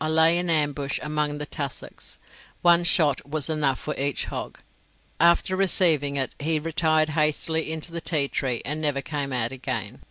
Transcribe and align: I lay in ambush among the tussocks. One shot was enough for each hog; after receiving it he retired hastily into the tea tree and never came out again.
I 0.00 0.06
lay 0.06 0.38
in 0.38 0.48
ambush 0.50 1.00
among 1.02 1.38
the 1.38 1.44
tussocks. 1.44 2.20
One 2.62 2.84
shot 2.84 3.28
was 3.28 3.48
enough 3.50 3.80
for 3.80 3.92
each 3.98 4.26
hog; 4.26 4.60
after 5.18 5.56
receiving 5.56 6.14
it 6.14 6.36
he 6.38 6.60
retired 6.60 7.08
hastily 7.18 7.72
into 7.72 7.90
the 7.90 8.00
tea 8.00 8.28
tree 8.28 8.62
and 8.64 8.80
never 8.80 9.02
came 9.02 9.32
out 9.32 9.50
again. 9.50 10.02